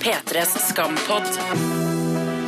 [0.00, 1.26] P3s skampod.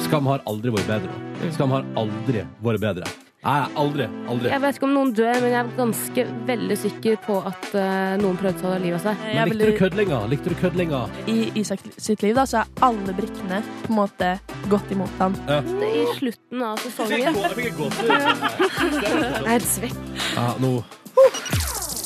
[0.07, 1.51] Skam har aldri vært bedre.
[1.53, 3.11] Skam har aldri vært bedre.
[3.43, 4.07] Nei, aldri.
[4.31, 4.49] Aldri.
[4.53, 8.15] Jeg vet ikke om noen dør, men jeg er ganske veldig sikker på at uh,
[8.23, 9.27] noen prøvde å ta livet av seg.
[9.35, 10.21] Men likte du kødlinga?
[10.31, 11.03] Likte du kødlinga?
[11.29, 14.33] I Isak sitt liv da, så er alle brikkene på en måte
[14.73, 15.37] gått imot ham.
[15.51, 17.43] Det er I slutten av sesongen.
[17.43, 17.85] Jeg fikk.
[19.03, 20.11] Jeg er helt svett.
[20.39, 20.79] Ja, nå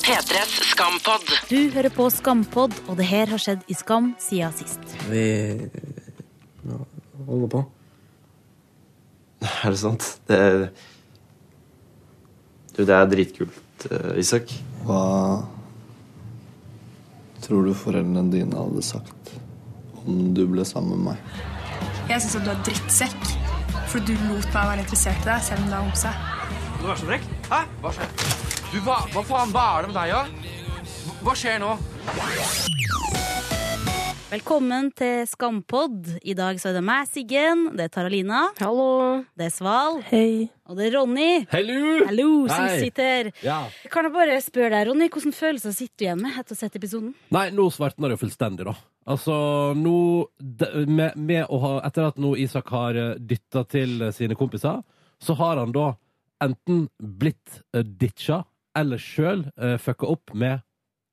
[0.06, 1.22] P3s Skampod.
[1.50, 4.92] Du hører på Skampod, og det her har skjedd i Skam siden sist.
[5.10, 5.22] Vi
[6.62, 6.78] ja,
[7.26, 7.62] holder på.
[9.42, 10.06] Er det sant?
[10.30, 10.62] Det er
[12.76, 14.54] Du, det er dritkult, eh, Isak.
[14.86, 15.42] Hva
[17.42, 19.34] tror du foreldrene dine hadde sagt
[20.04, 21.44] om du ble sammen med meg?
[22.12, 23.30] Jeg syns du er drittsekk.
[23.90, 26.18] For du lot meg være interessert i deg, selv om det er homse.
[26.78, 27.30] Du er så frekk.
[27.50, 27.64] Hæ?
[27.82, 28.35] Hva skjer?
[28.72, 30.24] Du, hva, hva faen, hva er det med deg, da?
[31.06, 31.70] Hva- Hva skjer nå?
[34.26, 36.08] Velkommen til Skampod.
[36.26, 37.62] I dag så er det meg, Siggen.
[37.78, 38.40] Det er Taralina.
[38.58, 39.22] Hallo.
[39.38, 40.00] Det er Sval.
[40.10, 40.48] Hei.
[40.66, 41.46] Og det er Ronny.
[41.52, 42.04] Hello!
[42.08, 42.80] Hello som Hei.
[42.82, 43.60] sitter Ja.
[43.90, 46.60] Kan jeg bare spørre deg, Ronny, hvordan følelser sitter du igjen med etter å ha
[46.64, 47.14] sett episoden?
[47.30, 48.74] Nei, nå svartner det jo fullstendig, da.
[49.06, 49.36] Altså,
[49.78, 50.26] nå
[50.90, 54.82] med, med å ha, Etter at nå Isak har dytta til eh, sine kompiser,
[55.22, 55.92] så har han da
[56.42, 58.42] enten blitt uh, ditcha
[58.76, 60.62] eller sjøl uh, fucka opp med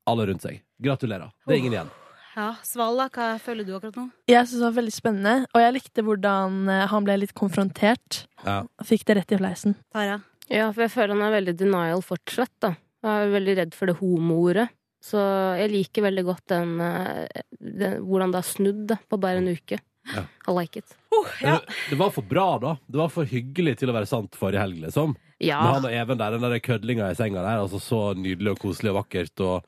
[0.09, 0.64] alle rundt seg.
[0.83, 1.31] Gratulerer.
[1.47, 1.92] Det er ingen igjen.
[2.33, 4.08] Ja, Svala, hva føler du akkurat nå?
[4.31, 8.23] Jeg synes det var veldig spennende, og jeg likte hvordan eh, han ble litt konfrontert.
[8.42, 8.64] Ja.
[8.81, 9.75] Fikk det rett i fleisen.
[9.94, 10.17] Tara?
[10.50, 12.73] Ja, for jeg føler han er veldig denial fortsatt, da.
[13.03, 14.66] Jeg er veldig redd for det homo-ordet.
[15.03, 15.22] Så
[15.59, 19.52] jeg liker veldig godt den, eh, den hvordan det har snudd da, på bare en
[19.53, 19.77] uke.
[20.16, 20.25] Ja.
[20.48, 20.98] I like it.
[21.14, 22.73] Men det, det var for bra, da.
[22.88, 25.14] Det var for hyggelig til å være sant forrige helg, liksom.
[25.44, 25.61] Ja.
[25.63, 27.63] Med han og Even der, den der kødlinga i senga der.
[27.66, 29.33] Altså Så nydelig og koselig og vakkert.
[29.44, 29.63] Og,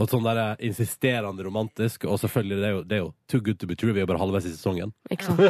[0.00, 2.06] og sånn der insisterende romantisk.
[2.08, 3.92] Og selvfølgelig, det er, jo, det er jo too good to be true.
[3.92, 4.94] Vi er bare halvveis i sesongen.
[5.12, 5.42] Ikke sant?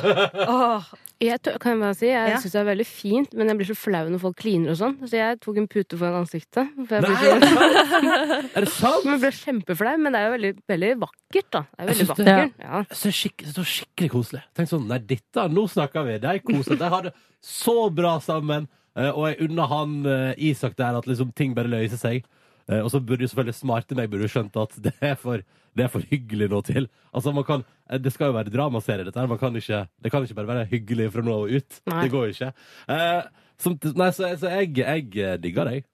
[0.49, 0.89] oh,
[1.23, 2.39] Jeg kan jeg bare si, jeg Ja.
[2.41, 4.97] syns det er veldig fint, men jeg blir så flau når folk kliner og sånn.
[5.07, 6.71] Så jeg tok en pute foran ansiktet.
[6.89, 9.05] For jeg Nei, blir er det sant?
[9.05, 11.63] Men jeg ble kjempeflau, men det er jo veldig, veldig vakkert, da.
[11.71, 12.55] Det er veldig det- vakkert.
[12.67, 12.83] Ja.
[12.91, 14.43] Jeg synes det skikkelig koselig.
[14.59, 16.19] Tenk sånn, nei, dette, nå snakker vi.
[16.27, 17.15] De koser De har det
[17.45, 18.67] så bra sammen.
[19.01, 22.25] Eh, Og jeg unner han eh, Isak der at liksom ting bare løser seg.
[22.69, 25.41] Eh, Og så burde jo selvfølgelig smarte meg burde jo skjønt at det er for,
[25.77, 26.89] det er for hyggelig nå til.
[27.15, 27.65] Altså man kan,
[27.99, 29.27] Det skal jo være dramaserie, dette her.
[29.31, 31.81] Man kan ikke, det kan ikke bare være hyggelig fra nå og ut.
[31.91, 32.03] Nei.
[32.05, 32.53] Det går jo ikke.
[32.89, 33.23] Eh,
[33.61, 35.85] som, nei, så, så jeg, jeg digger deg.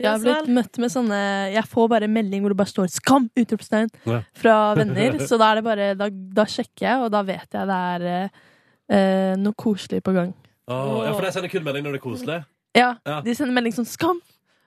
[0.00, 1.18] Jeg har blitt møtt med sånne
[1.52, 4.22] Jeg får bare melding hvor det bare står 'skam!' utropstegn Ja.
[4.34, 5.18] fra venner.
[5.28, 8.06] Så da er det bare Da, da sjekker jeg, og da vet jeg det er
[8.08, 8.28] eh,
[8.96, 10.32] eh, noe koselig på gang.
[10.68, 12.44] Åh, ja, for de sender kun melding når det er koselig.
[12.76, 13.20] Ja, Ja.
[13.20, 14.20] de sender melding sånn 'skam',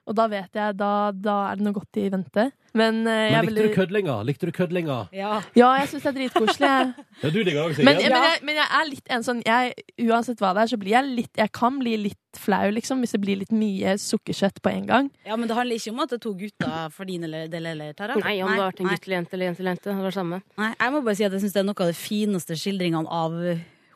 [0.07, 2.51] og da vet jeg Da, da er det noe godt i vente.
[2.75, 4.25] Men, eh, jeg Men er likte du veldig kødlinga?
[4.25, 5.07] Likte du kødlinga?
[5.13, 5.41] Ja.
[5.55, 6.59] Ja, jeg syns det er dritkoselig.
[6.59, 6.93] jeg.
[7.23, 8.11] Ja, du digger det også, Men, Siggen?
[8.11, 10.91] men, jeg, men jeg er litt en sånn jeg, Uansett hva det er, så blir
[10.91, 14.69] jeg litt Jeg kan bli litt flau, liksom, hvis det blir litt mye sukkerkjøtt på
[14.75, 15.11] en gang.
[15.25, 17.65] ja, men det handler ikke om at det er to gutter for din eller- del,
[17.65, 18.15] eller, Tara?
[18.15, 18.93] Nei, om det har vært en nei.
[18.95, 19.83] gutt eller jente eller jente eller jente.
[19.83, 20.41] Det var det samme.
[20.57, 23.07] Nei, jeg må bare si at jeg syns det er noe av de fineste skildringene
[23.09, 23.31] av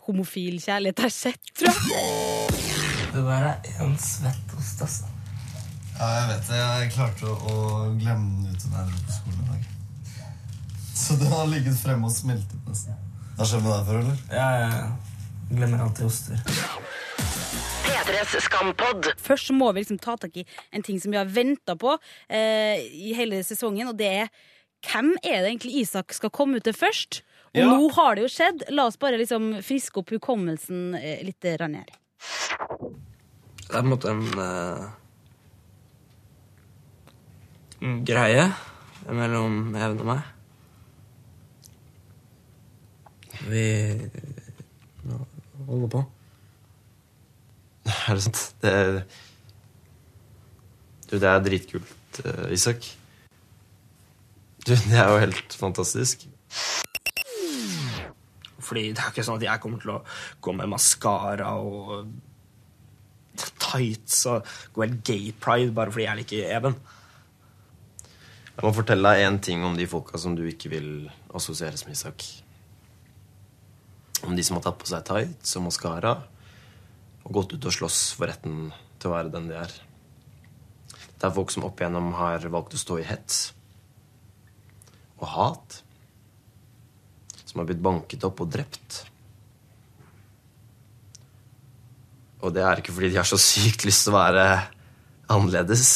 [0.10, 2.60] homofil kjærlighet jeg har sett, tror jeg.
[3.10, 5.10] Det der er en svett ost, altså.
[6.00, 6.60] Ja, jeg vet det.
[6.60, 7.56] Jeg klarte å, å
[8.00, 9.62] glemme den uten da jeg dro på skolen i dag.
[11.00, 12.96] Så den har ligget fremme og smeltet nesten.
[13.34, 14.22] Det har skjedd med deg før, eller?
[14.32, 14.70] Ja, ja.
[14.78, 14.90] ja.
[15.50, 16.36] Glemmer alltid oster.
[19.18, 20.46] Først så må vi liksom ta tak i
[20.76, 21.96] en ting som vi har venta på
[22.28, 24.32] eh, i hele sesongen, og det er
[24.88, 27.22] hvem er det egentlig Isak skal komme ut til først?
[27.50, 27.66] Og Ja.
[27.66, 28.64] nå har det jo skjedd.
[28.70, 31.58] La oss bare liksom friske opp hukommelsen eh, litt her.
[31.58, 31.88] Det er
[33.74, 34.90] på en måte en, uh,
[37.82, 38.46] en greie
[39.10, 40.22] mellom Even og meg.
[43.50, 43.66] Vi
[45.66, 46.04] holder på.
[47.90, 48.42] Er det sant?
[48.62, 49.04] Det er
[51.10, 52.86] Du, det er dritkult, eh, Isak.
[54.62, 56.28] Du, det er jo helt fantastisk.
[58.70, 60.02] Fordi det er ikke sånn at jeg kommer til å
[60.46, 62.12] gå med maskara og
[63.60, 66.78] tights og gå helt gay pride bare fordi jeg liker Even.
[68.60, 70.90] Jeg må fortelle deg én ting om de folka som du ikke vil
[71.36, 72.26] assosieres med Isak.
[74.28, 76.18] Om de som har tatt på seg tights og maskara
[77.24, 79.72] og gått ut og slåss for retten til å være den de er.
[80.92, 83.40] Det er folk som opp igjennom har valgt å stå i hets
[85.20, 85.82] og hat.
[87.50, 89.00] Som har blitt banket opp og drept.
[92.46, 94.46] Og det er ikke fordi de har så sykt lyst til å være
[95.30, 95.88] annerledes,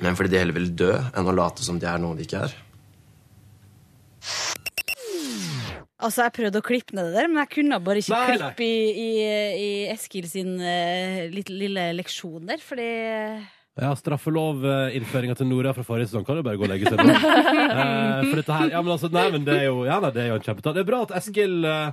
[0.00, 2.42] men fordi de heller vil dø enn å late som de er noe de ikke
[2.46, 2.52] er.
[6.00, 8.36] Altså, Jeg prøvde å klippe ned det der, men jeg kunne bare ikke Nei, nei.
[8.38, 9.08] klippe i, i,
[9.60, 12.86] i Eskil sin uh, lille, lille leksjon der, fordi
[13.78, 17.14] Ja, straffelovinnføringa til Nora fra forrige sesong kan jo bare gå og legge seg nå.
[17.70, 20.24] Eh, for dette her Ja, men altså, nei, men det er jo, ja, nei, det
[20.24, 20.74] er jo en kjempetal.
[20.76, 21.92] Det er bra at Eskil eh,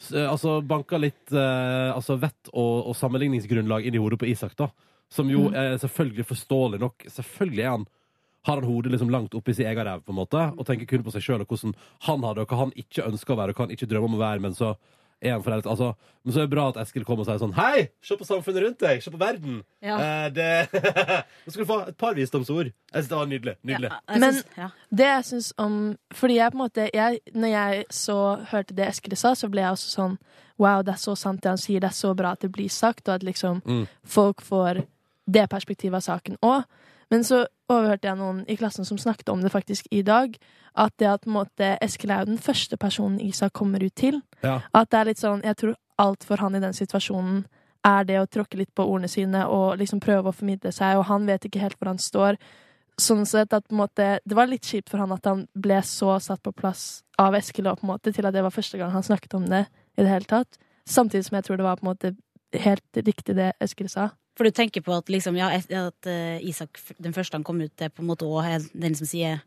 [0.00, 4.28] s- eh, altså banker litt eh, altså vett og, og sammenligningsgrunnlag inn i hodet på
[4.30, 4.70] Isak, da.
[5.12, 7.06] Som jo er selvfølgelig forståelig nok.
[7.12, 7.86] Selvfølgelig er han
[8.48, 11.02] har han hodet liksom langt oppi sin egen ræv, på en måte, og tenker kun
[11.04, 11.74] på seg sjøl og hvordan
[12.06, 14.08] han har det, og hva han ikke ønsker å være, og hva han ikke drømmer
[14.08, 14.70] om å være, men så
[15.22, 15.70] er han forelsket.
[15.70, 15.94] Altså,
[16.24, 18.62] men så er det bra at Eskil kommer og sier sånn Hei, se på samfunnet
[18.64, 19.00] rundt deg!
[19.02, 19.62] Se på verden!
[19.82, 19.96] Ja.
[19.98, 20.48] Eh, det
[21.46, 22.66] Nå skal du få et par visdomsord.
[22.70, 23.54] Jeg synes det var nydelig.
[23.66, 23.90] nydelig.
[23.90, 24.68] Ja, Men- ja.
[24.90, 25.78] Det jeg syns om
[26.14, 28.18] Fordi jeg på en måte jeg, Når jeg så
[28.52, 30.18] hørte det Eskil sa, så ble jeg også sånn
[30.58, 31.78] Wow, det er så sant det han sier.
[31.80, 33.84] Det er så bra at det blir sagt, og at liksom Mm.
[34.04, 34.84] folk får
[35.30, 36.64] det perspektivet av saken òg.
[37.10, 40.36] Men så overhørte jeg noen i klassen som snakket om det faktisk i dag.
[40.78, 44.20] At det at måte Eskil er jo den første personen Isak kommer ut til.
[44.42, 44.60] Ja.
[44.72, 47.46] At det er litt sånn Jeg tror alt for han i den situasjonen
[47.86, 51.06] er det å tråkke litt på ordene sine og liksom prøve å formidle seg, og
[51.08, 52.38] han vet ikke helt hvor han står.
[52.98, 56.42] Sånn sett at måte Det var litt kjipt for han at han ble så satt
[56.42, 59.06] på plass av Eskil og på en måte til at det var første gang han
[59.06, 59.66] snakket om det
[59.96, 60.58] i det hele tatt.
[60.88, 62.14] Samtidig som jeg tror det var på en måte
[62.58, 64.10] helt riktig det Eskil sa.
[64.38, 67.72] For du tenker på at, liksom, ja, at eh, Isak, den første han kom ut
[67.74, 69.40] til, på en måte òg er den som sier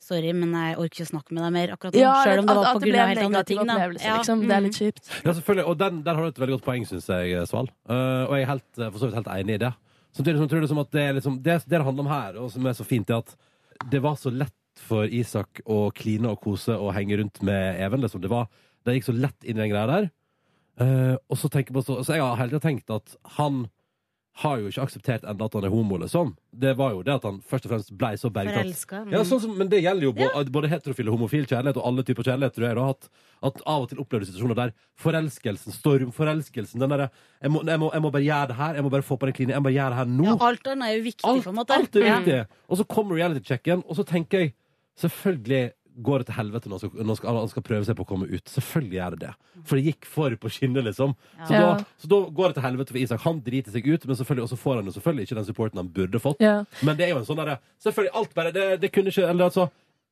[0.00, 2.00] Sorry, men jeg orker ikke å snakke med deg mer akkurat nå.
[2.00, 3.58] Ja, selv om det var at grunn av helt andre ting.
[3.68, 3.74] Da.
[4.00, 4.44] Ja, liksom.
[4.48, 4.78] Det er litt mm.
[4.78, 5.10] kjipt.
[5.26, 5.64] Ja, selvfølgelig.
[5.68, 7.68] Og den, der har du et veldig godt poeng, syns jeg, Sval.
[7.84, 9.70] Uh, og jeg er helt, eh, for så vidt helt enig i det.
[10.16, 12.10] Samtidig som jeg tror det, som at det, er liksom, det, det det handler om
[12.14, 13.36] her, og som er så fint, er at
[13.92, 14.56] det var så lett
[14.88, 18.00] for Isak å kline og kose og henge rundt med Even.
[18.00, 18.24] Liksom.
[18.24, 18.48] Det, var,
[18.88, 20.08] det gikk så lett inn i den greia der.
[20.80, 23.66] Uh, og så tenker jeg på så, så jeg har hele tida tenkt at han
[24.40, 26.30] har jo ikke akseptert enda at han er homo, liksom.
[26.62, 28.84] Det var jo det at han først og fremst blei så bergtatt.
[29.04, 29.10] Mm.
[29.12, 32.04] Ja, sånn som, men det gjelder jo både, både heterofil og homofil kjærlighet og alle
[32.06, 32.54] typer kjærlighet.
[32.56, 33.10] tror jeg da, at,
[33.50, 34.72] at Av og til opplever du situasjoner der
[35.02, 39.08] forelskelsen, stormforelskelsen den derre jeg, jeg, jeg må bare gjøre det her, jeg må bare
[39.10, 40.28] få på den klinen, jeg må bare gjøre det her nå.
[40.30, 41.80] ja, alt annet er jo viktig, alt, på en måte.
[41.80, 42.44] alt er Ja.
[42.70, 44.54] Og så kommer reality-checken, og så tenker jeg
[45.00, 45.62] selvfølgelig
[45.98, 48.08] går det til helvete når han skal, når han skal, skal prøve seg på å
[48.08, 48.44] komme ut.
[48.48, 49.32] Selvfølgelig gjør det det.
[49.66, 51.16] For det gikk for på skinnet, liksom.
[51.46, 51.60] Så, Ja.
[51.60, 53.20] da, så da går det til helvete for Isak.
[53.26, 55.82] Han driter seg ut, men selvfølgelig, og så får han jo selvfølgelig ikke den supporten
[55.82, 56.40] han burde fått.
[56.40, 56.64] Ja.
[56.82, 59.44] Men det er jo en sånn derre Selvfølgelig, alt bare det, det kunne ikke Eller
[59.50, 59.70] altså,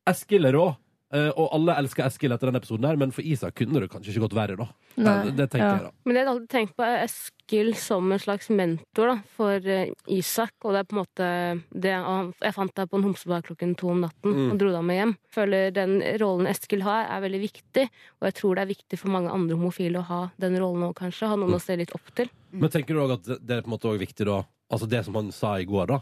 [0.09, 0.77] Eskil er rå.
[1.13, 4.13] Eh, Og alle elsker Eskil etter den episoden her, men for Isak kunne det kanskje
[4.15, 4.67] ikke gått verre, da.
[4.99, 5.75] Nei, det, det tenker ja.
[5.79, 5.93] jeg, da.
[6.05, 10.53] Men jeg hadde alltid tenkt på Eskil som en slags mentor da, for uh, Isak.
[10.65, 11.29] Og det er på en måte
[11.71, 11.95] det,
[12.45, 14.51] Jeg fant deg på en homsebar klokken to om natten Mm.
[14.53, 15.15] og dro deg med hjem.
[15.33, 17.87] Føler den rollen Eskil har, er veldig viktig.
[18.21, 20.95] Og jeg tror det er viktig for mange andre homofile å ha den rollen òg,
[21.01, 21.31] kanskje.
[21.31, 22.29] Ha noen å se litt opp til.
[22.53, 24.43] Men tenker du òg at det- det er på en måte også viktig, da?
[24.71, 26.01] Altså det som han sa i går, da?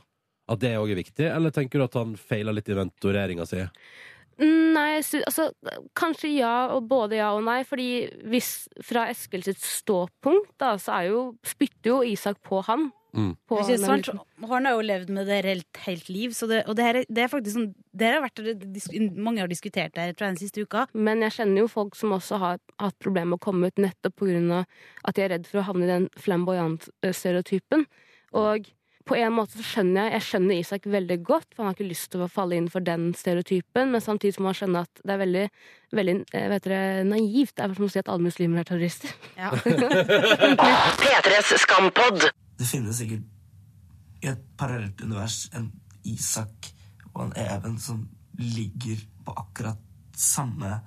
[0.48, 1.26] At det òg er viktig?
[1.30, 3.62] Eller tenker du at han feila litt i mentoreringa si?
[4.38, 5.46] Nei, altså
[5.96, 7.62] kanskje ja, og både ja og nei.
[7.64, 7.86] Fordi
[8.28, 12.90] hvis fra Eskil sitt ståpunkt, da, så er jo, spytter jo Isak på han.
[13.16, 13.30] Mm.
[13.48, 14.10] På sant?
[14.44, 17.06] Han har jo levd med det helt, helt liv, så det, og det, her, er-
[17.08, 18.42] det er faktisk sånn Det har vært
[19.16, 20.82] mange har diskutert det her, tror jeg, den siste uka.
[20.92, 24.20] Men jeg kjenner jo folk som også har hatt problemer med å komme ut nettopp
[24.20, 24.66] av
[25.08, 27.86] at de er redd for å havne i den flamboyant-stereotypen.
[28.36, 28.68] Og
[29.06, 31.92] på en måte så skjønner jeg Jeg skjønner Isak veldig godt, for han har ikke
[31.92, 35.14] lyst til å falle inn for den stereotypen, men samtidig må han skjønne at det
[35.14, 35.44] er veldig,
[35.98, 37.54] veldig eh, vet dere, naivt.
[37.54, 39.14] Det er som å si at alle muslimer er terrorister.
[39.38, 39.52] Ja.
[41.02, 42.26] P3s skampod.
[42.58, 43.24] Det finnes sikkert
[44.24, 45.70] i et parallelt univers en
[46.06, 46.72] Isak
[47.12, 48.04] og en Even som
[48.38, 49.80] ligger på akkurat
[50.16, 50.80] samme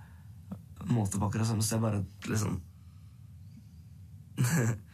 [0.90, 2.60] måte på akkurat samme sted, bare liksom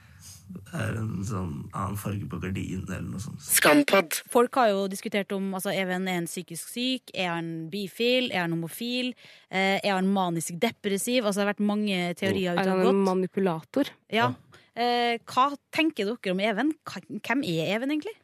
[0.55, 3.43] Det er en sånn annen farge på gardinen eller noe sånt.
[3.43, 4.17] Skampod.
[4.31, 8.45] Folk har jo diskutert om altså, Even er han psykisk syk, er han bifil, er
[8.45, 9.11] han homofil,
[9.49, 11.25] eh, er han manisk depressiv?
[11.25, 13.91] Altså, det har vært mange teorier Er han en manipulator?
[14.13, 14.31] Ja.
[14.75, 16.73] Eh, hva tenker dere om Even?
[16.85, 18.15] Hvem er Even, egentlig?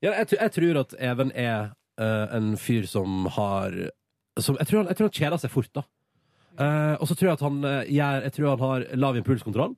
[0.00, 3.74] Ja, jeg, jeg tror at Even er uh, en fyr som har
[4.40, 5.82] som, jeg, tror han, jeg tror han kjeder seg fort, da.
[6.60, 9.76] Uh, og så tror jeg at han gjør Jeg tror han har lav impulskontroll.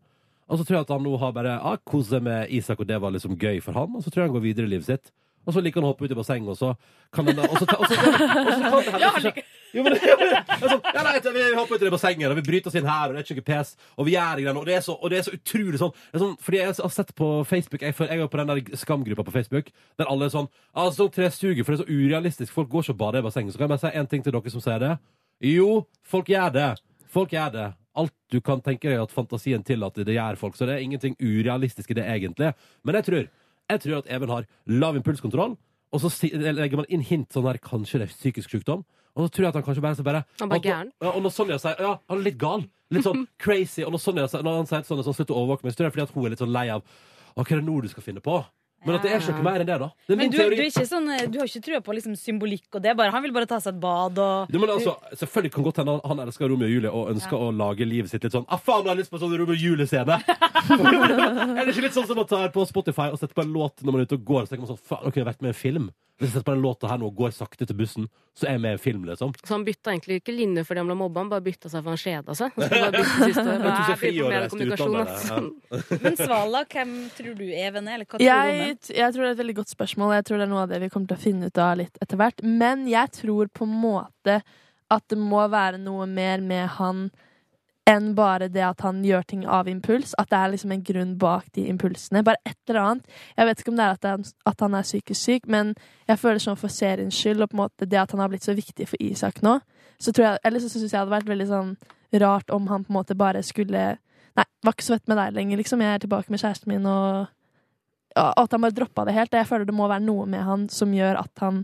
[0.52, 2.88] Og så tror jeg at han nå har bare ah, kost seg med Isak, og
[2.90, 3.96] det var liksom gøy for han.
[3.96, 5.12] Og så tror jeg han går videre i livet sitt.
[5.42, 6.68] Og så liker han å hoppe ut i bassenget, og så
[7.14, 9.32] kan han og så, og så, og så, kan det hende så-
[9.72, 12.44] jo, men, jo, men, det ja, nei, vi hopper ut i det bassenget, og vi
[12.46, 14.68] bryter oss inn her, og det er ikke noe pes, og vi gjør greiene, og
[14.68, 16.94] det er så, og det er så utrolig sånn, det er sånn Fordi jeg har
[16.94, 20.34] sett på Facebook, jeg, jeg er på den der skamgruppa på Facebook, der alle er
[20.36, 22.52] sånn Altså, tre suger, for det er så urealistisk.
[22.54, 23.54] Folk går ikke og bader i bassenget.
[23.56, 24.92] Så kan jeg bare si en ting til dere som sier det.
[25.42, 25.68] Jo,
[26.06, 26.68] folk gjør det.
[27.12, 27.66] Folk gjør det.
[27.98, 30.56] Alt du kan tenke deg at fantasien tillater, det gjør folk.
[30.56, 32.52] Så det er ingenting urealistisk i det, egentlig.
[32.84, 33.28] Men jeg tror,
[33.72, 35.58] jeg tror at Even har lav impulskontroll,
[35.92, 38.86] og så legger man inn hint sånn her, kanskje det er psykisk sykdom.
[39.12, 40.92] Og så tror jeg at han kanskje bare, så bare Han bare gæren.
[41.04, 44.24] og når Sonja sier ja, han er litt gal, litt sånn crazy, og når, Sonja,
[44.40, 46.24] når han sier sånn, så slutter å overvåke meg, så tror jeg fordi at hun
[46.24, 46.80] er litt sånn lei av
[47.36, 48.38] Hva er det nå du skal finne på?
[48.84, 49.88] Men at det er ikke noe mer enn det, da.
[50.08, 52.96] Det Men du, du, sånn, eh, du har ikke trua på liksom symbolikk og det,
[52.98, 55.80] bare, han vil bare ta seg et bad og Du, men altså, selvfølgelig kan godt
[55.82, 58.46] hende han- han elsker Romeo og Julie og ønsker å lage livet sitt litt sånn
[58.48, 60.18] ah, faen, jeg har lyst på sånn Romeo og Julie-scene!
[60.72, 63.82] er det ikke litt sånn som å ta på Spotify og sette på en låt
[63.82, 64.46] når man er ute og går?
[64.46, 65.90] Så tenker man sånn, faen, kunne jeg vært med i en film.
[66.22, 68.04] Hvis jeg setter på den låta her nå og går sakte til bussen,
[68.38, 69.32] så er jeg med i film, liksom.
[69.42, 71.90] Så han bytta egentlig ikke linje fordi han ble mobba, han bare bytta seg for
[71.90, 72.54] han kjeda seg.
[72.54, 73.64] Han skulle bare bytte siste år.
[73.66, 75.98] Jeg blir på mer kommunikasjon, altså.
[76.04, 77.98] Men Svala, hvem tror du Even er?
[77.98, 80.14] Eller hva tror du om Jeg, jeg tror det er et veldig godt spørsmål.
[80.20, 82.00] Jeg tror det er noe av det vi kommer til å finne ut av litt
[82.06, 82.46] etter hvert.
[82.62, 84.38] Men jeg tror på en måte
[84.92, 87.06] at det må være noe mer med han
[87.88, 90.14] enn bare det at han gjør ting av impuls.
[90.18, 92.22] At det er liksom en grunn bak de impulsene.
[92.26, 93.18] Bare et eller annet.
[93.36, 95.74] Jeg vet ikke om det er at, er, at han er psykisk syk, men
[96.08, 98.46] jeg føler sånn for seriens skyld, og på en måte det at han har blitt
[98.46, 99.58] så viktig for Isak nå,
[100.02, 101.76] så tror jeg Eller så syns jeg det hadde vært veldig sånn
[102.22, 103.84] rart om han på en måte bare skulle
[104.32, 105.82] Nei, var ikke så vett med deg lenger, liksom.
[105.84, 107.26] Jeg er tilbake med kjæresten min, og
[108.12, 109.32] og at han bare droppa det helt.
[109.32, 111.62] Jeg føler det må være noe med han som gjør at han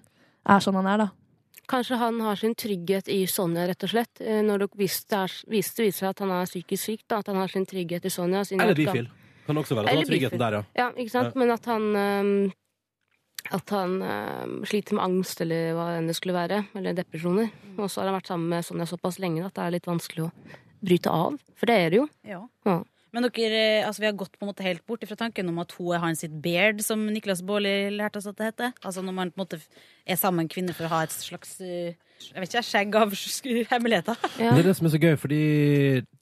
[0.48, 1.08] er sånn han er, da.
[1.68, 4.20] Kanskje han har sin trygghet i Sonja, rett og slett.
[4.24, 7.00] Eh, Når det hvis det er- hvis det viser seg at han er psykisk syk,
[7.08, 8.40] da, at han har sin trygghet i Sonja.
[8.52, 9.08] Eller bifil.
[9.46, 9.88] Kan også være.
[9.88, 10.38] Eller har tryggheten bifil.
[10.38, 10.64] der, ja.
[10.76, 11.34] Ja, ikke sant?
[11.34, 11.38] Ja.
[11.38, 12.52] Men at han um,
[13.50, 16.66] At han øh, sliter med angst, eller hva enn det skulle være.
[16.74, 17.50] Eller depresjoner.
[17.78, 20.24] Og så har han vært sammen med Sonja såpass lenge at det er litt vanskelig
[20.26, 20.32] å
[20.84, 21.38] bryte av.
[21.56, 22.08] For det er det jo.
[22.26, 22.42] Ja.
[22.66, 22.82] Ja.
[23.14, 25.62] Men dere, eh, altså vi har gått på en måte helt bort fra tanken om
[25.62, 28.74] at hun er en sitt beard, som Niklas Baarli lærte oss at det heter.
[28.82, 29.60] Altså når man på en måte
[30.04, 33.14] er sammen med kvinner for å ha et slags eh, jeg vet ikke, skjegg av
[33.72, 34.18] hemmeligheter.
[34.42, 34.52] Ja.
[34.52, 35.40] Det er det som er så gøy, fordi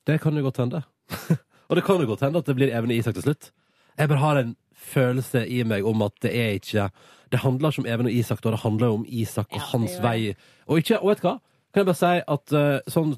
[0.08, 0.82] det kan jo godt hende.
[1.68, 3.50] og det kan jo godt hende at det blir Even og Isak til slutt.
[3.96, 4.54] Jeg bare har en
[4.86, 6.90] følelse i meg om at det er ikke
[7.32, 8.52] Det handler ikke om Even og Isak, da.
[8.54, 10.34] Det handler jo om Isak og Ja, hans vei.
[10.66, 11.38] Og ikke, og vet du hva?
[11.76, 13.10] Kan jeg bare si at eh, sånn,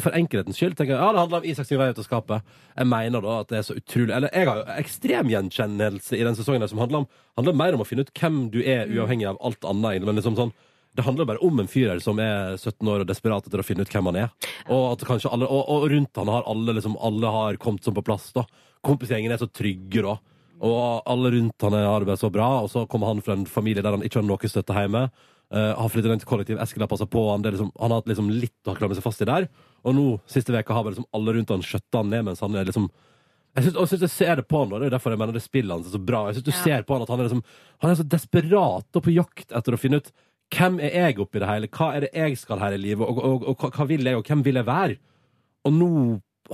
[0.00, 2.54] For enkelhetens skyld tenker jeg ja, det handler om Isaks vei ut av skapet.
[2.72, 6.22] Jeg mener da at det er så utrolig Eller jeg har jo ekstrem gjenkjennelse i
[6.24, 8.88] den sesongen der som handler, om, handler mer om å finne ut hvem du er,
[8.88, 10.08] uavhengig av alt annet.
[10.08, 10.54] Men liksom sånn
[10.96, 13.66] det handler bare om en fyr her som er 17 år og desperat etter å
[13.66, 14.48] finne ut hvem han er.
[14.72, 17.94] Og at kanskje alle, og, og rundt han har alle liksom, alle har kommet sånn
[18.00, 18.32] på plass.
[18.34, 18.48] da
[18.88, 20.16] Kompisgjengen er så trygge, da.
[20.64, 22.48] Og alle rundt han har det så bra.
[22.64, 25.04] Og så kommer han fra en familie der han ikke har noe støtte hjemme.
[25.48, 26.58] Uh, har flyttet inn til kollektiv.
[26.60, 27.40] Eskil har passa på han.
[27.40, 29.46] Det liksom, han har hatt liksom litt å klamre seg fast i der.
[29.88, 32.66] Og nå, siste veka har liksom alle rundt han skjøtta han ned mens han er
[32.68, 32.90] liksom
[33.56, 35.40] jeg synes, jeg syns jeg ser det på han, det er derfor jeg mener det
[35.42, 36.20] spillet hans er så bra.
[36.28, 36.58] Jeg synes du Ja.
[36.62, 37.40] ser på Han at han er, liksom,
[37.82, 40.12] han er så desperat og på jakt etter å finne ut
[40.54, 43.18] hvem er jeg oppi det hele, hva er det jeg skal her i livet, og,
[43.18, 44.98] og, og, hva- hva vil jeg, og hvem vil jeg være?
[45.64, 45.88] Og nå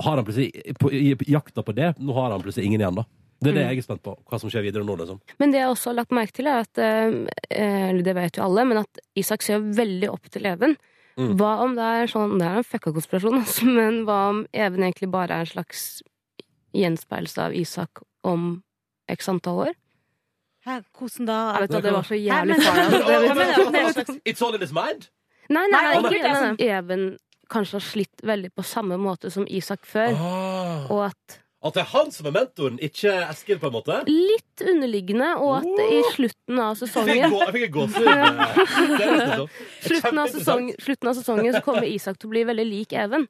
[0.07, 2.95] har han plutselig, på, i, i jakta på det, nå har han plutselig ingen igjen,
[3.03, 3.05] da.
[3.41, 3.69] Det er det Mm.
[3.69, 5.19] jeg er spent på, hva som skjer videre nå, liksom.
[5.39, 8.43] Men det jeg også har lagt merke til, er at eh, Eller det vet jo
[8.43, 10.77] alle, men at Isak ser veldig opp til Even.
[11.17, 11.35] Mm.
[11.39, 14.83] Hva om det er sånn Det er en fucka konspirasjon, altså, men hva om Even
[14.83, 16.01] egentlig bare er en slags
[16.75, 18.63] gjenspeilelse av Isak om
[19.11, 19.73] x antall år?
[20.65, 21.37] Hæ, hvordan da?
[21.53, 23.79] Jeg vet at det var så jævlig farlig.
[23.85, 24.15] altså.
[24.29, 25.09] It's all in his mind?
[25.49, 26.69] Nei, nei, Nei, ikke det, nei, nei.
[26.73, 27.03] Even
[27.53, 30.15] kanskje har slitt veldig på samme måte som Isak før.
[30.17, 30.87] Ah.
[30.89, 33.95] Og at At det er han som er mentoren, ikke Eskil, på en måte?
[34.05, 38.65] litt underliggende, og at i slutten av Jeg fikk, sesongen gå, jeg fikk gåsehud.
[39.35, 39.49] Sånn.
[39.81, 43.27] slutten av, sesong, slutten av sesongen så kommer Isak til å bli veldig lik Even.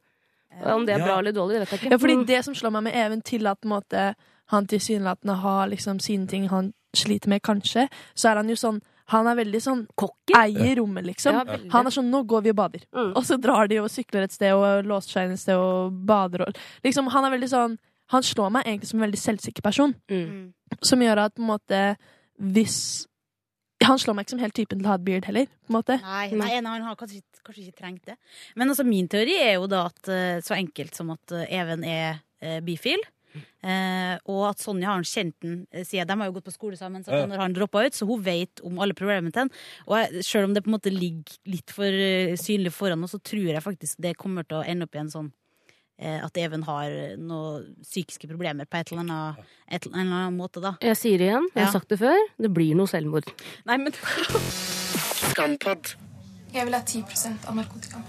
[0.56, 1.06] Om det er Ja.
[1.06, 1.92] bra eller dårlig, det vet jeg ikke.
[1.92, 2.26] Ja, fordi Mm.
[2.28, 4.16] det som slår meg med Even, til at på en måte,
[4.48, 8.82] han tilsynelatende har liksom sine ting han sliter med, kanskje, så er han jo sånn
[9.08, 10.34] Han er veldig sånn Kokken?
[10.34, 11.32] eier rommet, liksom.
[11.34, 11.58] Ja.
[11.70, 13.14] Han er sånn 'nå går vi og bader', Mm.
[13.16, 15.92] og så drar de og sykler et sted og låser seg inn et sted og
[16.08, 17.78] bader og Liksom, han er veldig sånn
[18.14, 20.54] Han slår meg egentlig som en veldig selvsikker person, Mm.
[20.82, 21.98] som gjør at på en måte
[22.42, 23.08] hvis
[23.86, 25.76] Han slår meg ikke som helt typen til å ha et beard heller, på en
[25.76, 26.02] måte.
[26.02, 28.16] Nei, nei, nei, han har kanskje, kanskje ikke trengt det.
[28.56, 31.84] Men altså, min teori er jo da at eh, så enkelt som at eh, Even
[31.84, 33.04] er eh, bifil.
[33.62, 36.78] Eh, og at Sonja har kjent den eh, siden de har jo gått på skole
[36.80, 37.04] sammen.
[37.06, 37.26] Så Ja.
[37.28, 39.52] når han droppa ut, så hun vet om alle problemene til han.
[39.88, 41.92] Og jeg, selv om det på en måte ligger litt for
[42.42, 45.12] synlig foran oss, så tror jeg faktisk det kommer til å ende opp i en
[45.12, 45.32] sånn
[45.98, 50.74] at Even har noen psykiske problemer på et eller annet, et, eller annet måte, da.
[50.84, 51.66] Jeg sier det igjen, jeg Ja.
[51.70, 53.30] har sagt det før, det blir noe selvmord.
[53.66, 53.94] Nei, men
[55.32, 55.96] Skampod.
[56.54, 57.04] Jeg vil ha 10
[57.48, 58.04] av narkotikaen.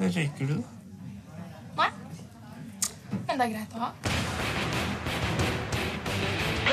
[0.00, 0.56] Røyker du?
[1.78, 1.90] Nei.
[3.26, 3.90] Men det er greit å ha.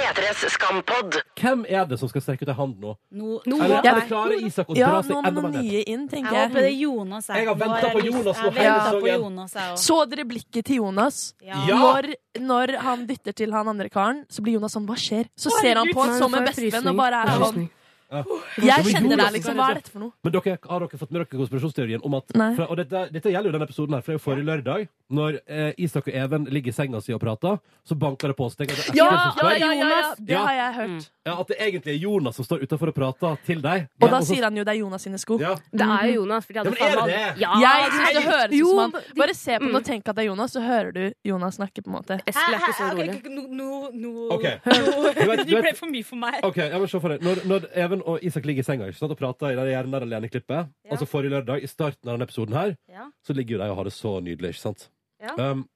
[0.01, 1.17] P3s skampod.
[1.39, 2.96] Hvem er det som skal strekke ut ei hand nå?
[3.13, 5.65] Nå, Eller, det klare Isak å Ja, dra seg nå må enda mer noen ned?
[5.72, 7.27] nye inn, tenker Jeg Jeg håper det er Jonas Jonas.
[7.29, 9.22] Jeg har Nå ventet på Jonas nå hele på sesongen.
[9.25, 9.84] Jonas, jeg også.
[9.91, 11.20] Så dere blikket til Jonas?
[11.41, 11.60] Ja.
[11.67, 11.77] Ja!
[11.81, 15.29] Når, når han dytter til han andre karen, så blir Jonas sånn Hva skjer?
[15.38, 16.89] Så ser han på Nei, som en får jeg bestevenn frysning.
[16.89, 17.70] og bare er sånn.
[18.12, 19.56] Jeg kjenner deg, liksom.
[19.56, 20.12] Hva er dette for noe?
[20.24, 22.50] Men dere, har dere fått med dere konspirasjonsteorien om at Nei.
[22.58, 24.88] for, Og dette, dette gjelder jo denne episoden her, for det er jo forrige lørdag.
[25.12, 28.46] Når eh, Isak og Even ligger i senga si og prater, så banker det på
[28.48, 28.56] oss.
[28.60, 29.60] Tenker at det er Ja, Espen som ja, spør.
[29.60, 31.10] ja, ja, ja, det har jeg hørt.
[31.25, 33.88] Ja, At det egentlig er Jonas som står utafor og prater til deg.
[34.01, 35.38] Og da sier han jo det er Jonas sine sko.
[35.39, 35.56] ja.
[35.72, 36.46] Det er jo Jonas.
[36.46, 37.41] For de Ja, men er det det?
[37.41, 39.82] Ja, Jeg synes det høres ut Jo, som han de- Bare se på den og
[39.82, 39.86] Mm.
[39.91, 42.20] tenk at det er Jonas, så hører du Jonas snakke, på en måte.
[42.27, 43.15] Eskil er ikke så Hæ, hæ, rolig.
[43.15, 44.44] ok, Nå, nå, Ok.
[44.44, 46.39] nå- Du vet- du Det ble vet- for mye for meg.
[46.44, 48.98] Ok, jeg må se for deg Når, når Even og Isak ligger i senga ikke
[49.00, 50.91] sant, og prater i det Gjerne der alene-klippet Ja.
[50.91, 53.10] Altså forrige lørdag, i starten av denne episoden her Ja.
[53.25, 54.89] Så ligger jo de og har det så nydelig, ikke sant?
[55.22, 55.36] Ja.
[55.51, 55.67] Um,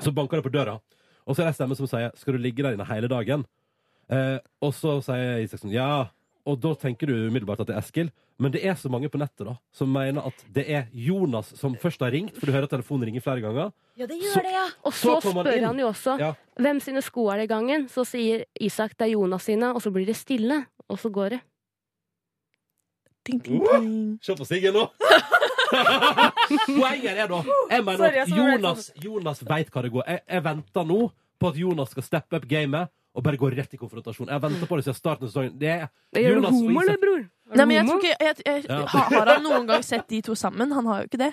[0.00, 0.78] så banker det på døra
[1.26, 3.44] Og så er det en stemme som sier Skal du ligge der inne hele dagen?
[4.10, 6.08] Uh, og så sier Isak sånn Ja
[6.46, 8.10] Og da tenker du umiddelbart at det er Eskil
[8.42, 11.76] Men det er så mange på nettet da Som mener at det er Jonas som
[11.76, 14.50] først har ringt For du hører at telefonen ringer flere ganger Ja, det Så- det,
[14.56, 14.64] ja.
[14.84, 16.32] Og så, Så kom han spør han jo også Ja.
[16.56, 17.88] hvem sine sko er det i gangen.
[17.88, 20.64] Så sier Isak det er Jonas sine, og så blir det stille.
[20.92, 21.40] Og så går det.
[23.24, 23.90] Ting, ting, ting.
[24.22, 24.88] Se på Siggen nå
[26.66, 27.38] Poenget er da
[27.70, 30.98] Jeg mener Sorry, jeg at Jonas, Jonas vet hva det går jeg, jeg venter nå
[31.42, 34.66] på at Jonas skal steppe opp gamet Og bare gå rett i konfrontasjon Jeg venter
[34.70, 35.86] på det siden starten av sesongen Det er
[36.18, 37.22] Gjør du Jonas homo, eller, bror?
[37.52, 38.82] Er Nei, men jeg tror ikke jeg, jeg, Ja.
[38.96, 40.72] har, har han noen gang sett de to sammen?
[40.72, 41.32] Han har jo ikke det.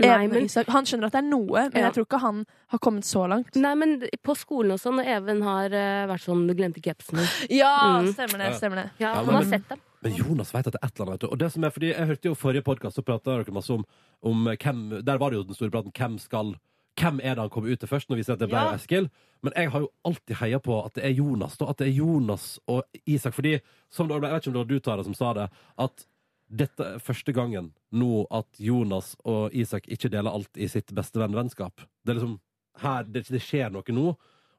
[0.00, 0.66] Nei, Even og men- Isak.
[0.68, 1.80] Han skjønner at det er noe, men Ja.
[1.90, 3.54] jeg tror ikke han har kommet så langt.
[3.56, 7.18] Nei, men på skolen og sånn, når Even har uh, vært sånn Du glemte capsen.
[7.50, 8.12] Ja, Mm.
[8.12, 8.54] stemmer det.
[8.58, 9.78] Stemmer det Ja, Ja, han men- har sett dem.
[10.02, 11.32] Men Jonas vet at det er et eller annet vet du.
[11.32, 13.84] Og det som er fordi Jeg hørte jo forrige podcast Så prata dere masse om,
[14.22, 16.54] om hvem Der var det jo den store praten Hvem skal
[16.96, 18.74] hvem er det han kommer ut til først, når vi ser at det ble Ja.
[18.74, 19.10] Eskil?
[19.42, 21.56] Men jeg har jo alltid heia på at det er Jonas.
[21.56, 23.34] Da, at det er Jonas og Isak.
[23.34, 23.60] Fordi,
[23.90, 26.04] som det, jeg vet ikke om det var du, Tara, som sa det, at
[26.48, 31.84] dette er første gangen nå at Jonas og Isak ikke deler alt i sitt bestevennvennskap.
[32.04, 32.38] Det er liksom
[32.82, 34.14] her, det skjer noe nå.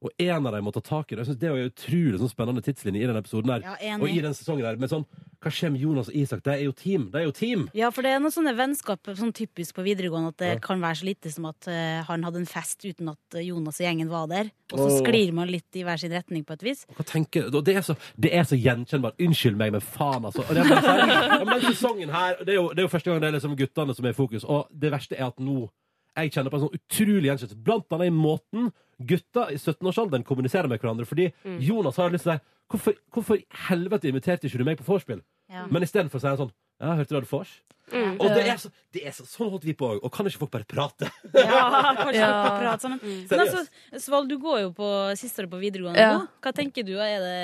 [0.05, 1.23] Og en av dem må ta tak i det.
[1.25, 3.49] Jeg synes Det er jo en utrolig sånn spennende tidslinje i denne episoden.
[3.55, 4.03] her Ja, enig.
[4.05, 4.75] Og i den sesongen her.
[4.77, 5.05] Men sånn,
[5.41, 6.43] hva skjer med Jonas og Isak?
[6.45, 7.07] Det er jo team.
[7.11, 7.63] Det er jo team.
[7.73, 10.59] Ja, for det er noen sånne vennskap sånn typisk på videregående at det Ja.
[10.61, 13.79] kan være så lite som at eh, han hadde en fest uten at eh, Jonas
[13.81, 14.51] og gjengen var der.
[14.73, 15.01] Og så Åh.
[15.01, 16.85] sklir man litt i hver sin retning på et vis.
[16.95, 19.17] Hva tenker og Det er så, det er så gjenkjennbart.
[19.19, 20.41] Unnskyld meg, men faen, altså.
[20.45, 22.87] Og det er bare sånn, ja, men den sesongen her det er, jo, det er
[22.87, 24.43] jo første gang det er liksom guttene som er i fokus.
[24.45, 25.69] Og det verste er at nå
[26.15, 27.61] jeg kjenner på en sånn utrolig gjenkjennelse.
[27.65, 28.69] Blant annet i måten
[29.03, 31.07] gutta i 17-årsalderen kommuniserer med hverandre.
[31.09, 31.29] Fordi
[31.63, 34.87] Jonas har lyst til å si hvorfor, hvorfor i helvete inviterte ikke du meg på
[34.87, 35.21] vorspiel?
[35.51, 35.65] Ja.
[35.69, 37.53] Men istedenfor sier han sånn Ja, hørte du hadde?
[37.93, 38.15] Mm.
[38.17, 39.99] Og det er, så, det er så, sånn holdt vi på òg.
[40.01, 41.05] Og kan ikke folk bare prate?
[41.37, 41.59] Ja,
[41.99, 42.29] kanskje Ja.
[42.41, 43.01] folk prate sammen.
[43.29, 43.61] Men altså,
[44.01, 44.87] Sval, du går jo på
[45.19, 46.15] siste året på videregående Ja.
[46.17, 46.23] nå.
[46.41, 46.95] Hva tenker du?
[46.97, 47.35] Er det,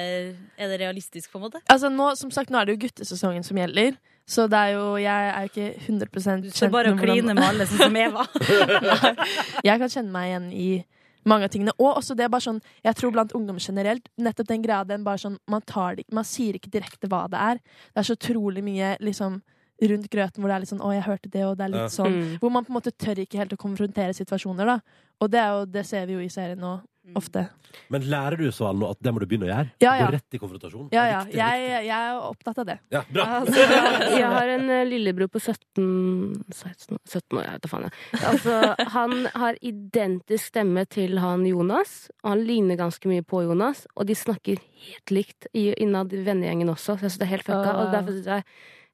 [0.58, 1.62] er det realistisk, på en måte?
[1.70, 4.88] Altså nå, som sagt, nå er det jo guttesesongen som gjelder, så det er jo
[5.02, 8.26] Jeg er jo ikke 100 Du står bare å kline med alle, sånn som Eva.
[9.67, 10.67] Jeg kan kjenne meg igjen i
[11.26, 11.74] mange av tingene.
[11.80, 15.04] Og også det er bare sånn, jeg tror blant ungdom generelt, nettopp den greia den
[15.04, 17.56] bare sånn, man, tar det, man sier ikke direkte hva det er.
[17.94, 19.42] Det er så utrolig mye liksom
[19.82, 21.82] rundt grøten hvor det er litt sånn 'Å, jeg hørte det', og det er litt
[21.82, 21.88] Ja.
[21.90, 22.40] sånn Mm.
[22.40, 24.80] Hvor man på en måte tør ikke helt å konfrontere situasjoner, da.
[25.22, 26.82] Og det, er jo, det ser vi jo i serien nå,
[27.18, 27.42] ofte.
[27.92, 29.72] Men lærer du så nå at det må du begynne å gjøre?
[29.84, 30.06] Ja, ja.
[30.08, 30.90] Gå rett i konfrontasjon?
[30.94, 31.20] Ja, ja.
[31.26, 32.76] Riktig, er Jeg, jeg er opptatt av det.
[32.94, 33.26] ja bra.
[33.42, 33.66] Altså,
[34.20, 37.88] jeg har en eh, lillebror på 17 16, 17 år, jeg vet da faen.
[37.88, 38.22] jeg.
[38.32, 38.58] Altså,
[38.96, 43.86] han har identisk stemme til han Jonas, og han ligner ganske mye på Jonas.
[43.96, 47.34] Og de snakker helt likt i, innad i vennegjengen også, så jeg syns det er
[47.38, 47.74] helt fucka.
[47.82, 48.44] Og derfor synes jeg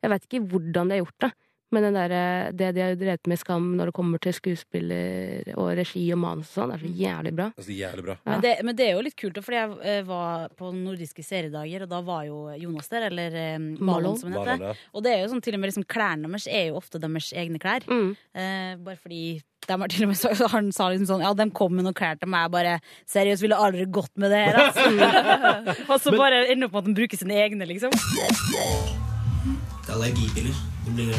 [0.05, 1.31] Jeg vet ikke hvordan de har gjort det,
[1.71, 2.13] men den der,
[2.55, 6.53] det de har drevet med Skam når det kommer til skuespiller og regi og manus
[6.53, 7.49] og sånn, er så jævlig bra.
[7.57, 8.15] Altså, jævlig bra.
[8.21, 8.29] Ja.
[8.31, 11.83] Men, det, men det er jo litt kult, fordi jeg eh, var på nordiske seriedager,
[11.83, 14.17] og da var jo Jonas der, eller eh, Malon, Malon.
[14.21, 14.65] som han Malon, heter.
[14.71, 14.89] ja.
[14.95, 17.27] Og det er jo sånn til og med liksom, klærne deres er jo ofte deres
[17.35, 17.83] egne klær.
[17.91, 18.09] Mm.
[18.37, 19.21] Eh, bare fordi
[19.67, 21.97] de har til og med så, Han sa liksom sånn Ja, de kom med noen
[21.97, 22.47] klær til meg.
[22.53, 22.77] Bare
[23.09, 24.87] Seriøst, ville aldri gått med det her, altså.
[25.91, 27.91] og så Men- bare ender opp med at de bruker sine egne, liksom.
[27.91, 30.55] Det er allergipiller.
[30.87, 31.11] Det blir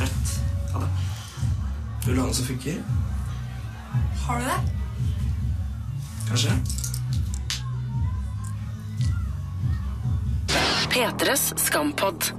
[0.00, 0.90] trøtt av det.
[2.06, 2.78] Vil du ha noe som funker?
[4.24, 4.60] Har du det?
[6.30, 6.54] Kanskje?
[10.90, 12.30] P3s skampod.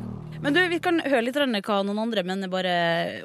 [0.41, 2.75] Men du, vi kan høre litt hva noen andre mener bare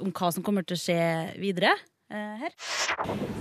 [0.04, 1.00] om hva som kommer til å skje
[1.40, 1.72] videre.
[2.12, 2.52] eh, her.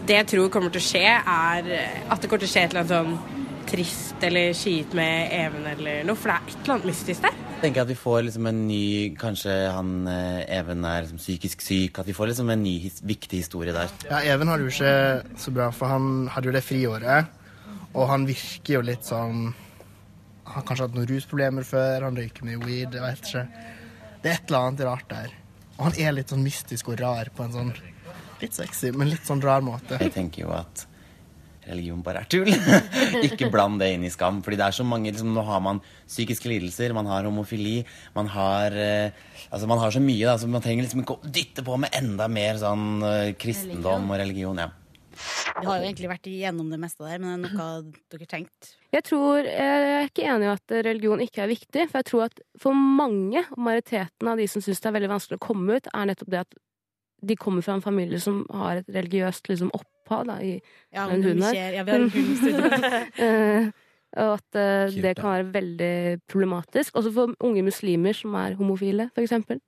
[0.07, 1.67] Det jeg tror kommer til å skje, er
[2.09, 5.67] at det kommer til å skje et eller annet sånn trist eller kjipt med Even
[5.69, 7.44] eller noe, for det er et eller annet mystisk der.
[7.65, 8.83] Jeg tenker at vi får liksom en ny
[9.17, 11.97] Kanskje han eh, Even er liksom psykisk syk.
[11.97, 13.89] At vi får liksom en ny his viktig historie der.
[14.05, 17.31] Ja, Even har det jo ikke så bra, for han hadde jo det friåret.
[17.95, 19.47] Og han virker jo litt sånn
[20.45, 23.45] Han har kanskje hatt noen rusproblemer før, han røyker mye weed, jeg vet ikke.
[24.21, 25.33] Det er et eller annet rart der.
[25.79, 27.71] Og han er litt sånn mystisk og rar på en sånn
[28.43, 29.97] litt sexy, men litt sånn rar måte.
[29.97, 30.85] Jeg tenker jo at
[31.69, 32.51] religion bare er tull.
[33.27, 34.41] ikke bland det inn i skam.
[34.45, 37.79] Fordi det er så mange liksom, Nå har man psykiske lidelser, man har homofili,
[38.15, 41.29] man har eh, Altså man har så mye, da, så man trenger liksom ikke å
[41.35, 44.63] dytte på med enda mer sånn eh, kristendom og religion.
[44.63, 44.71] ja.
[45.15, 48.73] Vi har jo egentlig vært igjennom det meste der, men er det noe dere tenkt?
[48.91, 52.25] Jeg tror, jeg er ikke enig i at religion ikke er viktig, for jeg tror
[52.27, 55.77] at for mange, og majoriteten av de som syns det er veldig vanskelig å komme
[55.79, 56.59] ut, er nettopp det at
[57.25, 59.71] de kommer fra en familie som har et religiøst liksom,
[60.05, 60.59] opphav da, i
[60.93, 61.53] Ja, en hund her.
[61.73, 62.69] ja, vi har en hund i studio.
[63.25, 63.71] Eh,
[64.15, 66.95] og at eh, det kan være veldig problematisk.
[66.95, 69.59] Også for unge muslimer som er homofile, for eksempel.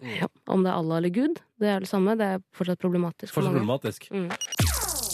[0.00, 2.14] Ja, om det er Allah eller Gud, det er det samme.
[2.16, 3.34] Det er fortsatt problematisk.
[3.34, 4.06] Fortsatt problematisk.
[4.14, 4.30] Mm.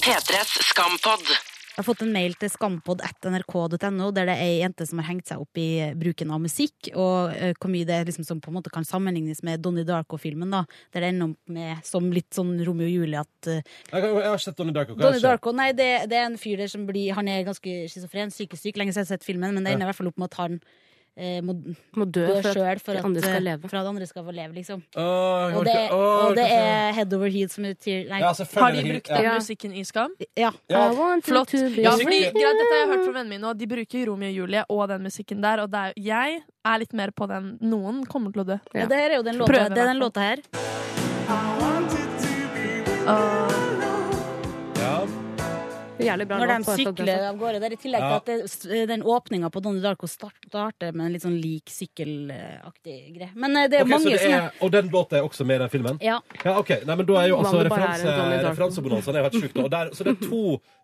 [0.05, 1.33] P3s Skampod.
[1.77, 5.29] Jeg har fått en mail til skampod.nrk.no der det er ei jente som har hengt
[5.29, 5.67] seg opp i
[6.01, 9.43] bruken av musikk, og eh, hvor mye det liksom som på en måte kan sammenlignes
[9.45, 10.63] med Donnie Darko-filmen, da,
[10.95, 13.61] der det ender opp med som litt sånn Romeo og Julie at eh,
[13.93, 14.97] Jeg, har- sett Donnie Darko.
[14.97, 15.21] Hva Donnie?
[15.27, 18.63] Darko, nei, det, det er en fyr der som blir Han er ganske schizofren, psykisk
[18.71, 20.33] syk, lenge siden jeg har sett filmen, men det ender i hvert fall opp med
[20.33, 20.59] at han
[21.17, 21.55] eh, må,
[21.97, 24.83] Må dø for sjøl for, at, eh, for at andre skal få leve, liksom.
[24.97, 28.21] Oh, Og det, oh, og det er head over Heat som betyr nei.
[28.21, 28.33] Ja.
[28.33, 29.35] Har de brukt den Ja.
[29.39, 30.15] musikken i Skam?
[30.37, 30.53] Ja.
[30.69, 30.91] Ja.
[30.93, 31.53] I Flott.
[31.55, 34.37] Ja, fordi, greit, dette har jeg hørt fra vennene mine, og de bruker Romeo og
[34.41, 35.63] Julie og den musikken der.
[35.65, 37.59] Og det er, jeg er litt mer på den.
[37.61, 38.59] Noen kommer til å dø.
[38.75, 40.39] Ja, det her er jo den låta, det er den i låta her.
[43.07, 43.46] Ja.
[45.97, 47.61] Jævlig bra Når de er sykler av gårde.
[47.61, 48.17] Det er i tillegg til Ja.
[48.17, 48.27] at
[48.69, 53.31] det, den åpninga på Donnie Darko starter med en litt sånn lik sykkelaktig greie.
[53.35, 55.57] Men eh, det er okay, mange det som er, og den låta er også med
[55.57, 56.01] i den filmen?
[56.05, 56.21] Ja.
[56.45, 56.75] Ja, ok.
[56.85, 58.17] Nei, men da er jo altså er referanse,
[58.51, 59.61] referansebonanzaen er helt sjukt.
[59.97, 60.43] Så det er to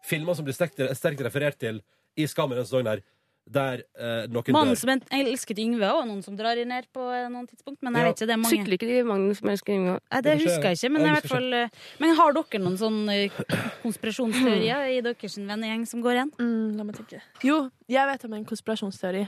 [0.08, 1.82] filmer som blir sterkt, sterkt referert til
[2.16, 3.04] i Skam i denne sesongen her,
[3.50, 7.48] der eh, noen Mannen som elsket Yngve og noen som drar ned på eh, noen
[7.50, 7.80] tidspunkt.
[7.82, 8.08] Men jeg Ja.
[8.08, 8.52] vet ikke, det er mange.
[8.56, 9.96] Sykler ikke de Magnus som elsker Yngve?
[10.12, 11.68] Nei, det husker jeg ikke, men, Jeg i hvert husker fall, eh,
[12.00, 13.40] men har dere noen sånn eh,
[13.82, 16.32] konspirasjonsteorier i deres vennegjeng som går igjen?
[16.38, 17.20] Mm, la meg tenke.
[17.42, 17.58] Jo,
[17.90, 19.26] jeg vet om en konspirasjonsteori.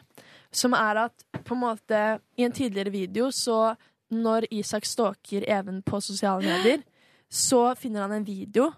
[0.54, 2.00] Som er at på en måte
[2.38, 3.74] i en tidligere video, så
[4.14, 6.82] når Isak stalker Even på sosiale medier,
[7.28, 8.70] så finner han en video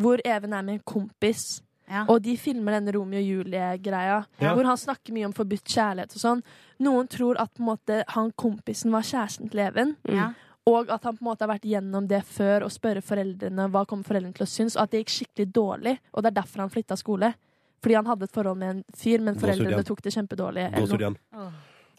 [0.00, 1.60] hvor Even er med en kompis.
[1.90, 2.04] Ja.
[2.08, 4.54] Og de filmer denne Romeo og Julie-greia, Ja.
[4.54, 6.42] hvor han snakker mye om forbudt kjærlighet og sånn.
[6.80, 9.96] Noen tror at på en måte, han kompisen var kjæresten til Even.
[10.08, 10.30] Ja.
[10.70, 13.84] Og at han på en måte har vært gjennom det før og spørre foreldrene hva
[13.88, 15.98] kommer foreldrene til å synes, og at det gikk skikkelig dårlig.
[16.14, 17.34] Og det er derfor han flytta skole.
[17.82, 20.66] Fordi han hadde et forhold med en fyr, men foreldrene tok det kjempedårlig.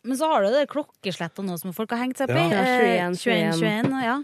[0.04, 2.50] Men så har du det klokkeslettet nå som folk har hengt seg opp i.
[2.50, 2.62] Ja.
[2.62, 4.16] Eh, 21, 21, 21, Ja,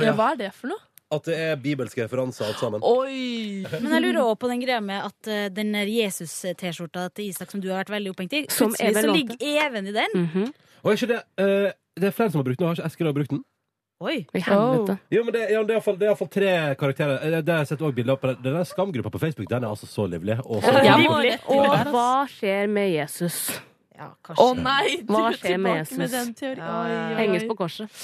[0.00, 0.12] ja.
[0.18, 0.78] hva er det for noe?
[1.12, 2.80] At det er bibelske referanser alt sammen.
[2.82, 3.66] Oi!
[3.82, 7.50] Men jeg lurer også på den greia med at eh, den der Jesus-T-skjorta til Isak
[7.52, 9.18] som du har vært veldig opphengt i, Som plutselig Even så lånte.
[9.18, 10.10] ligger Even i den.
[10.22, 10.52] Mhm.
[10.82, 12.66] Og er ikke det eh, Det er flere som har brukt den.
[12.66, 13.42] Har ikke Eskil også brukt den?
[14.02, 14.16] Oi!
[14.34, 14.96] I helvete.
[15.14, 17.20] Jo, men det, ja, det er iallfall- det er iallfall tre karakterer.
[17.22, 19.62] Eh, Det har jeg sett også bilder på den- Den der skamgruppa på Facebook Den
[19.64, 20.38] er altså så livlig.
[20.46, 21.36] Og så Ja, Livlig.
[21.46, 23.60] Og hva skjer med Jesus?
[23.92, 24.08] Ja,
[24.40, 25.02] Å nei!
[25.04, 26.12] Du Hva er skjer med tilbake med Jesus?
[26.14, 26.62] den teorien.
[26.64, 27.16] Ja, Oi, ja, ja.
[27.18, 27.98] Henges på korset.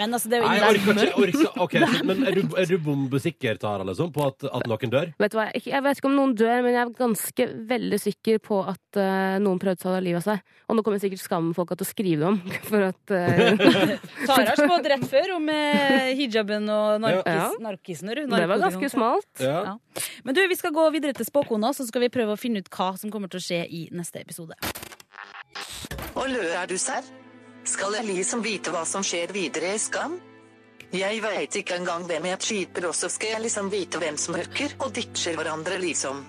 [0.00, 1.40] Men altså, det er jo Nei, jeg ingen orker ikke.
[1.42, 4.66] Jeg orker, ok, så- men er du, er du bombesikker, Tara, liksom, på at, at
[4.70, 5.12] noen dør?
[5.20, 8.00] Vet du hva, jeg, jeg vet ikke om noen dør, men jeg er ganske veldig
[8.00, 10.56] sikker på at uh, noen prøvde å ta livet av seg.
[10.66, 12.40] Og nå kommer sikkert skamfolka til å skrive om.
[12.70, 13.66] For at uh,
[14.28, 18.14] Tara har spådd rett før om uh, hijaben og narkis, Ja.
[18.16, 19.30] Det var ganske smalt.
[19.42, 19.56] Ja.
[19.66, 19.76] Ja.
[20.24, 22.70] Men du, vi skal gå videre til spåkona, så skal vi prøve å finne ut
[22.72, 24.56] hva som kommer til å skje i neste episode.
[26.16, 27.04] Hvor lø er du, serr?
[27.68, 30.14] Skal jeg liksom vite hva som skjer videre i Skam?
[30.96, 34.38] Jeg veit ikke engang hvem jeg cheaper, og så skal jeg liksom vite hvem som
[34.38, 36.22] hooker og ditcher hverandre, liksom.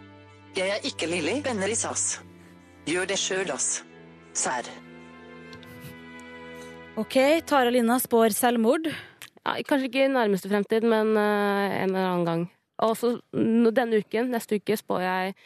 [0.58, 2.17] Jeg er ikke Lilly, venner i SAS.
[2.89, 3.69] Gjør det sjøl, ass.
[4.36, 4.67] Serr.
[7.00, 7.15] Ok,
[7.47, 8.89] Tara Lina spår selvmord.
[8.91, 12.43] ja, Kanskje ikke i nærmeste fremtid, men uh, en eller annen gang.
[12.84, 15.38] Og så denne uken, neste uke, spår jeg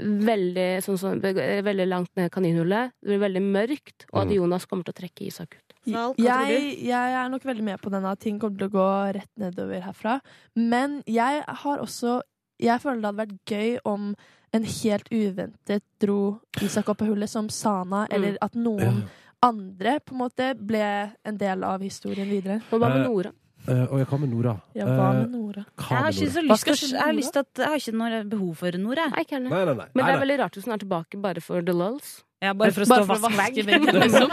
[0.00, 2.92] veldig, sånn, sånn, veldig langt ned kaninhullet.
[3.00, 4.34] Det blir veldig mørkt, og at Mm.
[4.36, 5.74] Jonas kommer til å trekke Isak ut.
[5.86, 9.30] Jeg, jeg er nok veldig med på denne at ting kommer til å gå rett
[9.36, 10.20] nedover herfra.
[10.56, 12.20] Men jeg har også
[12.60, 14.14] Jeg føler det hadde vært gøy om
[14.54, 19.02] en helt uventet dro Isak opp av hullet, som Sana, eller at noen
[19.42, 22.60] andre på en måte ble en del av historien videre.
[22.70, 23.32] Og hva med Eh, Nora?
[23.64, 24.52] Uh, og jeg kan med Nora?
[24.76, 25.62] Ja, hva med Nora?
[25.80, 27.94] hva Jeg har ikke så lyst til Jeg har lyst til at Jeg har ikke
[27.96, 29.06] noe behov for Nora.
[29.14, 29.24] Nei.
[29.30, 29.86] Nei, nei, nei.
[29.94, 32.14] Men det er veldig rart hvis hun er tilbake bare for the lulls.
[32.44, 33.70] Ja, bare for å stå og vaske vaske vegg.
[33.70, 34.28] veggen, liksom.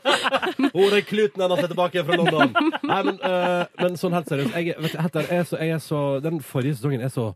[0.78, 2.52] Å, den kluten hennes er tilbake fra London!
[2.86, 4.54] Nei, men, uh, men sånn helt seriøst.
[4.54, 7.32] Jeg, vet, du, Hetter, jeg er så, jeg er så, den forrige sesongen er så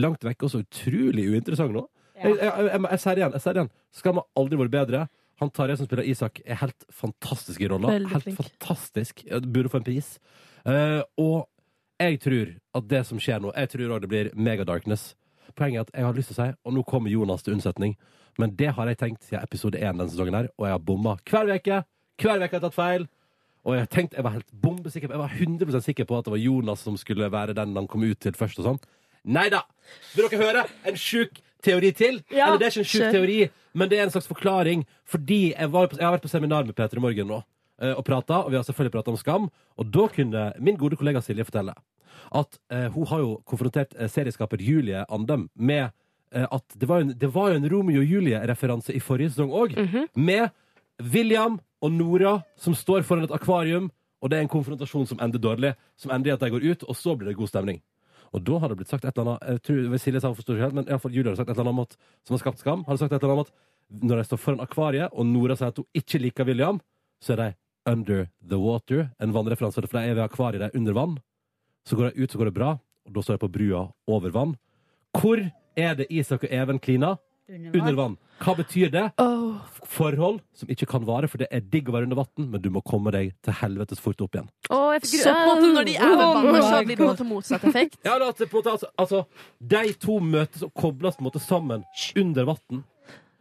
[0.00, 1.84] langt vekk og så utrolig uinteressant nå.
[2.16, 3.36] Jeg, jeg, jeg, jeg, jeg sier det igjen.
[3.36, 3.72] Jeg sier igjen.
[4.00, 5.04] Skal man aldri vært bedre.
[5.40, 7.94] Han Tarjei som spiller Isak, er helt fantastisk i rolla.
[7.96, 8.40] Helt flink.
[8.40, 9.24] fantastisk.
[9.24, 10.14] Jeg Burde få en pris.
[10.66, 11.48] Eh, og
[12.00, 15.14] jeg tror at det som skjer nå, jeg tror òg det blir megadarkness.
[15.58, 17.96] Poenget er at jeg har lyst til å si, og nå kommer Jonas til unnsetning,
[18.38, 21.16] men det har jeg tenkt siden episode én denne sesongen her, og jeg har bomma
[21.28, 21.80] hver uke.
[22.20, 23.08] Hver uke har jeg tatt feil.
[23.68, 26.40] Og jeg tenkte, jeg var helt bombesikker jeg var 100% sikker på at det var
[26.40, 28.78] Jonas som skulle være den han kom ut til først og sånn.
[29.28, 29.66] Nei da!
[30.14, 32.22] Vil dere høre en sjuk teori til?
[32.32, 33.40] Ja, Eller det er ikke en sjuk teori,
[33.76, 34.86] men det er en slags forklaring.
[35.04, 37.42] Fordi jeg, var på, jeg har vært på seminar med Peter i Morgen nå
[37.80, 39.46] og prata, og vi har selvfølgelig prata om skam.
[39.80, 41.72] Og da kunne min gode kollega Silje fortelle
[42.36, 45.90] at eh, hun har jo konfrontert eh, serieskaper Julie Andem med
[46.32, 49.76] eh, at det var, en, det var en Romeo og Julie-referanse i forrige sesong òg.
[50.14, 50.50] Med
[51.00, 53.90] William og Nora som står foran et akvarium,
[54.20, 55.72] og det er en konfrontasjon som ender dårlig.
[55.96, 57.80] Som ender i at de går ut, og så blir det god stemning.
[58.36, 60.58] Og da har det blitt sagt et eller annet Jeg tror Silje sa hun forstår
[60.58, 62.36] ikke helt, men i alle fall Julie har sagt et eller annet om at, som
[62.36, 62.84] har skapt skam.
[62.86, 65.72] Har sagt et eller annet om at når de står foran akvariet, og Nora sier
[65.72, 66.78] at hun ikke liker William,
[67.18, 67.48] så er de
[67.86, 69.10] under the water.
[69.20, 71.18] En vannreferanse, for det er ved akvariet, der er under vann.
[71.86, 74.30] Så går de ut, så går det bra, og da står de på brua over
[74.30, 74.56] vann.
[75.16, 75.40] Hvor
[75.76, 77.16] er det Isak og Even klina?
[77.50, 78.16] Under Under vann.
[78.40, 79.02] Hva betyr det?
[79.90, 82.68] Forhold som ikke kan vare, for det er digg å være under vann, men du
[82.70, 84.46] må komme deg til helvetes fort opp igjen.
[84.70, 87.00] Oh, jeg Så på en måte når de er ved Oh vannet, så blir det
[87.00, 87.98] på en måte motsatt effekt.
[88.06, 89.24] Ja, da, på en måte, altså, altså,
[89.58, 91.84] De to møtes og kobles på en måte sammen
[92.22, 92.84] under vann.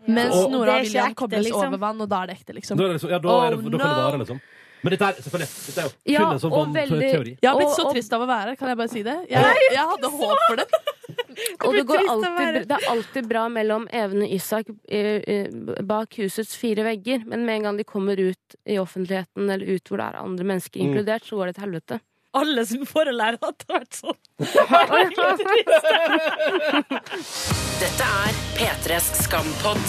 [0.10, 1.68] Mens Og- Nora og William ekte, kobles liksom.
[1.68, 2.78] over vann, og da er det ekte, liksom.
[2.78, 4.42] Da, er det ja, da, er det, da kan det vare, liksom.
[4.82, 7.34] Men dette er selvfølgelig Dette er jo kun Ja, en sånn og veldig- vannteori.
[7.44, 9.18] Jeg har blitt så og- trist av å være her, kan jeg bare si det?
[9.30, 10.68] Jeg, jeg hadde håp for det.
[11.66, 15.48] Og det, går alltid, det er alltid bra mellom Even og Isak eh, eh,
[15.84, 19.84] bak husets fire vegger, men med en gang de kommer ut i offentligheten eller ut
[19.90, 20.86] hvor det er andre mennesker Mm.
[20.94, 22.00] inkludert, så går det til helvete.
[22.38, 24.18] Alle som forelærer at det har vært sånn.
[27.82, 29.84] Dette er P3s Skampod.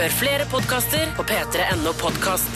[0.00, 2.54] Hør flere podkaster på p3.no podkast.